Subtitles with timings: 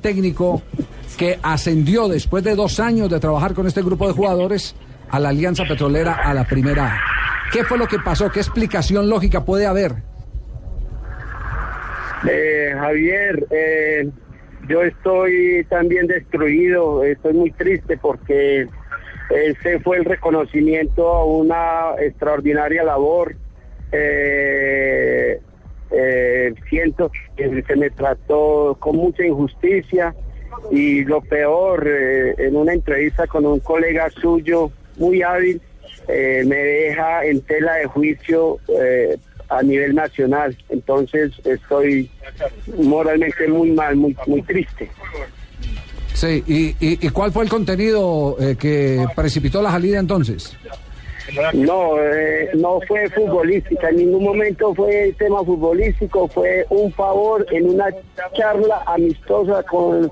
[0.00, 0.62] técnico
[1.18, 4.74] que ascendió después de dos años de trabajar con este grupo de jugadores
[5.10, 6.98] a la Alianza Petrolera a la primera.
[7.52, 8.30] ¿Qué fue lo que pasó?
[8.30, 9.92] ¿Qué explicación lógica puede haber?
[12.26, 14.08] Eh, Javier, eh,
[14.66, 18.66] yo estoy también destruido, estoy muy triste porque
[19.28, 23.36] ese fue el reconocimiento a una extraordinaria labor.
[23.92, 25.38] Eh,
[25.92, 30.14] eh, siento que se me trató con mucha injusticia
[30.70, 35.60] y lo peor, eh, en una entrevista con un colega suyo muy hábil,
[36.08, 39.16] eh, me deja en tela de juicio eh,
[39.48, 40.56] a nivel nacional.
[40.68, 42.10] Entonces estoy
[42.78, 44.90] moralmente muy mal, muy, muy triste.
[46.14, 50.56] Sí, ¿y, y, y cuál fue el contenido que precipitó la salida entonces?
[51.54, 57.70] No, eh, no fue futbolística, en ningún momento fue tema futbolístico, fue un favor en
[57.70, 57.86] una
[58.34, 60.10] charla amistosa con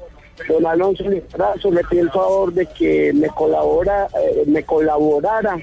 [0.49, 5.59] don Alonso Listrazo, le pido el favor de que me colabora, eh, me colaborara,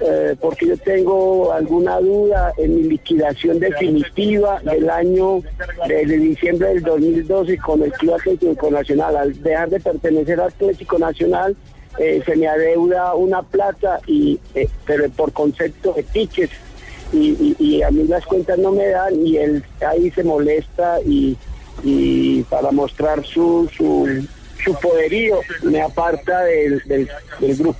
[0.00, 5.40] eh, porque yo tengo alguna duda en mi liquidación definitiva del año
[5.86, 9.16] de, de diciembre del 2012 con el Club Atlético Nacional.
[9.16, 11.56] Al dejar de pertenecer al Atlético Nacional,
[11.98, 16.54] eh, se me adeuda una plata, y eh, pero por concepto de tickets.
[17.12, 21.36] Y, y, a mí las cuentas no me dan y él ahí se molesta y,
[21.84, 24.26] y para mostrar su, su,
[24.64, 27.78] su poderío me aparta del, del grupo.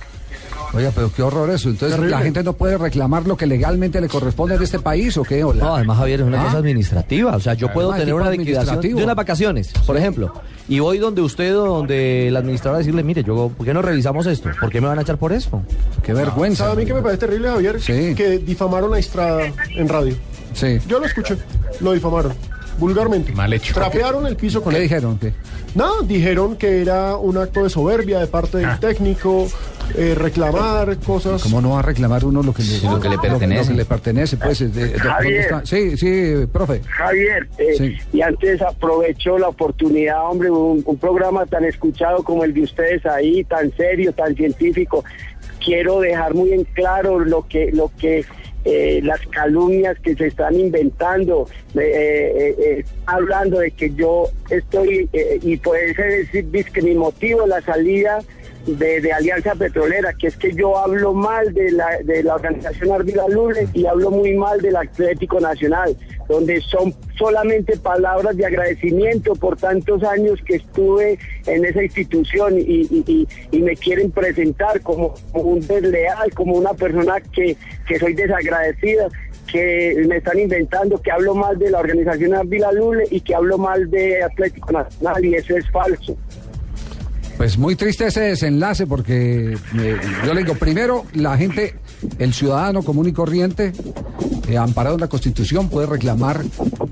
[0.75, 1.69] Oiga, pero qué horror eso.
[1.69, 5.23] Entonces, ¿la gente no puede reclamar lo que legalmente le corresponde de este país o
[5.23, 5.43] qué?
[5.43, 5.63] Hola?
[5.63, 6.45] No, además, Javier, es una ¿Ah?
[6.45, 7.35] cosa administrativa.
[7.35, 10.33] O sea, yo puedo Además, tener una liquidación de unas vacaciones, por ejemplo,
[10.67, 13.81] y voy donde usted o donde el administrador a decirle, mire, yo, ¿por qué no
[13.81, 14.49] revisamos esto?
[14.59, 15.61] ¿Por qué me van a echar por eso?
[16.03, 16.65] Qué vergüenza.
[16.65, 17.79] ¿Sabe a mí que me parece terrible, Javier?
[17.81, 18.13] Sí.
[18.15, 19.43] Que difamaron a Estrada
[19.75, 20.15] en radio.
[20.53, 20.79] Sí.
[20.87, 21.37] Yo lo escuché,
[21.79, 22.33] lo difamaron.
[22.77, 23.31] Vulgarmente.
[23.31, 23.73] Mal hecho.
[23.73, 24.83] Trapearon el piso con ¿Qué él.
[24.83, 25.17] dijeron?
[25.17, 25.33] ¿Qué?
[25.75, 29.47] No, dijeron que era un acto de soberbia de parte del técnico,
[29.95, 31.43] eh, reclamar cosas.
[31.43, 33.61] ¿Cómo no va a reclamar uno lo que le, lo que le pertenece.
[33.63, 34.59] Lo que le pertenece, pues.
[34.59, 35.39] de- de- ¿dónde Javier.
[35.41, 35.65] está?
[35.65, 36.81] Sí, sí, profe.
[36.87, 37.97] Javier, eh, Sí.
[38.13, 43.05] y antes aprovecho la oportunidad, hombre, un, un programa tan escuchado como el de ustedes
[43.05, 45.03] ahí, tan serio, tan científico.
[45.63, 48.23] Quiero dejar muy en claro lo que, lo que
[48.65, 51.79] eh, las calumnias que se están inventando, eh,
[52.35, 57.45] eh, eh, hablando de que yo estoy, eh, y puede ser decir, que mi motivo
[57.45, 58.19] la salida
[58.65, 63.27] de, Alianza Petrolera, que es que yo hablo mal de la, de la organización Ardila
[63.27, 65.95] Lule y hablo muy mal del Atlético Nacional,
[66.27, 72.87] donde son solamente palabras de agradecimiento por tantos años que estuve en esa institución y,
[73.51, 79.07] y- me quieren presentar como, como un desleal, como una persona que, que soy desagradecida
[79.51, 83.57] que me están inventando que hablo mal de la organización Ardila Lule y que hablo
[83.57, 86.17] mal de Atlético Nacional y eso es falso.
[87.37, 91.75] Pues muy triste ese desenlace porque eh, yo le digo, primero, la gente,
[92.17, 93.73] el ciudadano común y corriente,
[94.47, 96.43] eh, amparado en la Constitución, puede reclamar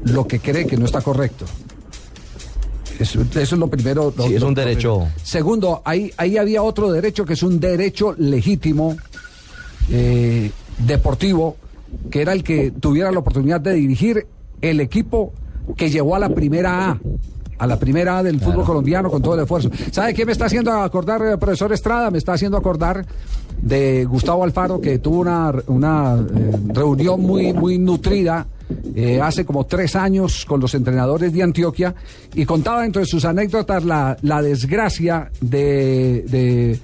[0.03, 1.45] lo que cree que no está correcto.
[2.99, 4.13] Eso, eso es lo primero.
[4.15, 4.95] lo- Sí, es lo- un derecho.
[4.99, 5.15] primero.
[5.23, 8.97] Segundo, ahí, ahí había otro derecho que es un derecho legítimo,
[9.89, 10.51] eh,
[10.85, 11.55] deportivo,
[12.11, 14.27] que era el que tuviera la oportunidad de dirigir
[14.61, 15.33] el equipo
[15.77, 16.99] que llevó a la primera A.
[17.63, 19.69] A la primera A del fútbol colombiano con todo el esfuerzo.
[19.89, 22.11] ¿Sabe qué me está haciendo acordar, eh, profesor Estrada?
[22.11, 23.05] Me está haciendo acordar
[23.61, 28.47] de Gustavo Alfaro, que tuvo una, una eh, reunión muy, muy nutrida
[28.95, 31.93] eh, hace como tres años con los entrenadores de Antioquia
[32.33, 36.79] y contaba dentro de sus anécdotas la, la desgracia de, de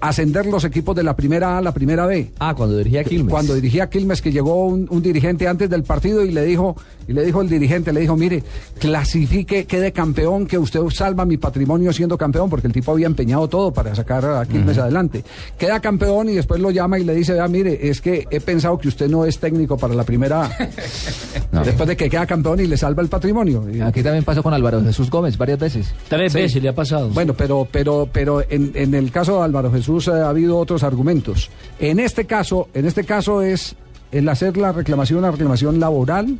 [0.00, 2.30] ascender los equipos de la primera A a la primera B.
[2.38, 3.30] Ah, cuando dirigía Quilmes.
[3.30, 6.76] Cuando dirigía Quilmes, que llegó un, un dirigente antes del partido y le dijo,
[7.08, 8.44] y le dijo el dirigente, le dijo, mire,
[8.78, 13.48] clasifique, quede campeón, que usted salva mi patrimonio siendo campeón, porque el tipo había empeñado
[13.48, 15.24] todo para sacar a Quilmes adelante.
[15.58, 18.78] Queda campeón y después lo llama y le dice, vea, mire, es que he pensado
[18.78, 20.50] que usted no es técnico para la primera A.
[21.64, 23.64] Después de que queda campeón y le salva el patrimonio.
[23.84, 25.94] Aquí también pasó con Álvaro Jesús Gómez varias veces.
[26.08, 26.38] Tres Sí.
[26.38, 27.08] veces le ha pasado.
[27.10, 30.82] Bueno, pero, pero, pero en, en el caso de Álvaro Jesús eh, ha habido otros
[30.82, 31.50] argumentos.
[31.78, 33.76] En este caso, en este caso es
[34.12, 36.38] el hacer la reclamación, una reclamación laboral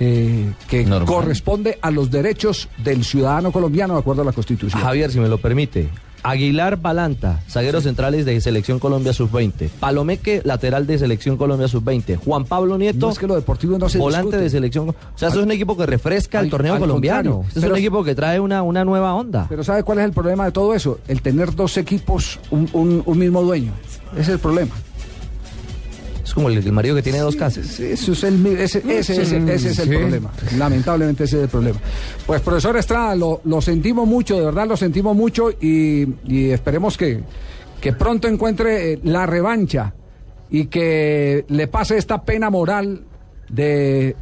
[0.00, 1.06] eh, que Normal.
[1.06, 4.80] corresponde a los derechos del ciudadano colombiano de acuerdo a la Constitución.
[4.80, 5.88] Javier, si me lo permite.
[6.22, 9.68] Aguilar Balanta, zagueros centrales de Selección Colombia Sub-20.
[9.80, 12.16] Palomeque, lateral de Selección Colombia Sub-20.
[12.18, 14.42] Juan Pablo Nieto, No es que lo deportivo no se volante discute.
[14.44, 14.88] de Selección.
[14.90, 17.44] O sea, eso es un equipo que refresca al- el torneo colombiano.
[17.54, 19.46] es un equipo que trae una, una nueva onda.
[19.48, 20.98] Pero ¿sabe cuál es el problema de todo eso?
[21.08, 23.72] El tener dos equipos, un, un- un mismo dueño.
[24.12, 24.74] Ese es el problema.
[26.38, 27.80] Como el, el marido que tiene dos casas.
[27.80, 29.96] Es el, ese, ese, ese- ese es el Sí.
[29.96, 30.30] problema.
[30.56, 31.78] Lamentablemente ese es el problema.
[32.26, 36.96] Pues profesor Estrada, lo, lo sentimos mucho, de verdad lo sentimos mucho y, y esperemos
[36.96, 37.20] que,
[37.80, 39.94] que pronto encuentre eh, la revancha
[40.50, 43.02] y que le pase esta pena moral
[43.48, 44.14] de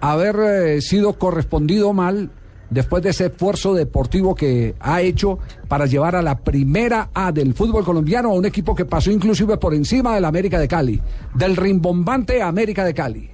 [0.00, 2.30] haber eh, sido correspondido mal
[2.70, 5.38] después de ese esfuerzo deportivo que ha hecho
[5.68, 9.56] para llevar a la primera A del fútbol colombiano a un equipo que pasó inclusive
[9.58, 11.00] por encima del América de Cali,
[11.34, 13.30] del rimbombante América de Cali.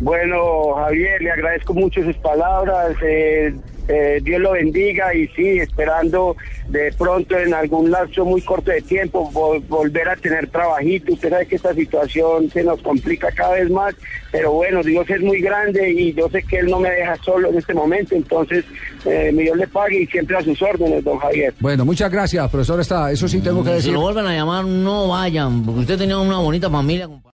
[0.00, 2.96] Bueno, Javier, le agradezco mucho sus palabras.
[3.02, 3.54] eh,
[3.92, 6.36] eh, Dios lo bendiga y sí, esperando
[6.68, 11.12] de pronto en algún lapso muy corto de tiempo vol- volver a tener trabajito.
[11.14, 13.94] Usted sabe que esta situación se nos complica cada vez más,
[14.30, 17.48] pero bueno, Dios es muy grande y yo sé que Él no me deja solo
[17.50, 18.64] en este momento, entonces
[19.04, 21.52] eh, mi Dios le pague y siempre a sus órdenes, don Javier.
[21.58, 23.10] Bueno, muchas gracias, profesor Estrada.
[23.10, 23.92] Eso sí tengo que Si decir.
[23.94, 27.06] lo vuelven a llamar, no vayan, porque usted tenía una bonita familia.
[27.08, 27.28] compadre.